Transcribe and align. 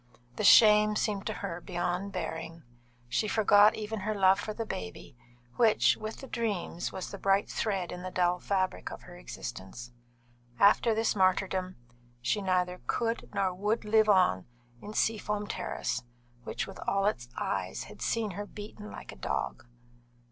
The 0.35 0.43
shame 0.43 0.95
seemed 0.95 1.27
to 1.27 1.31
her 1.45 1.61
beyond 1.61 2.11
bearing. 2.11 2.63
She 3.07 3.27
forgot 3.27 3.75
even 3.75 3.99
her 3.99 4.15
love 4.15 4.39
for 4.39 4.51
the 4.51 4.65
baby, 4.65 5.15
which 5.57 5.95
(with 5.95 6.21
the 6.21 6.27
dreams) 6.27 6.91
was 6.91 7.11
the 7.11 7.19
bright 7.19 7.47
thread 7.47 7.91
in 7.91 8.01
the 8.01 8.09
dull 8.09 8.39
fabric 8.39 8.91
of 8.91 9.03
her 9.03 9.15
existence. 9.15 9.91
After 10.59 10.95
this 10.95 11.15
martyrdom, 11.15 11.75
she 12.19 12.41
neither 12.41 12.81
could 12.87 13.29
nor 13.35 13.53
would 13.53 13.85
live 13.85 14.09
on 14.09 14.47
in 14.81 14.93
Seafoam 14.95 15.45
Terrace, 15.45 16.01
which 16.45 16.65
with 16.65 16.79
all 16.87 17.05
its 17.05 17.29
eyes 17.37 17.83
had 17.83 18.01
seen 18.01 18.31
her 18.31 18.47
beaten 18.47 18.89
like 18.89 19.11
a 19.11 19.15
dog. 19.15 19.67